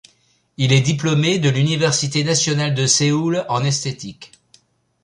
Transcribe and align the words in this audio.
Il 0.57 0.73
est 0.73 0.81
diplômé 0.81 1.37
de 1.37 1.47
l'université 1.49 2.23
nationale 2.23 2.73
de 2.73 2.87
Séoul 2.87 3.45
en 3.49 3.63
esthétique. 3.63 4.31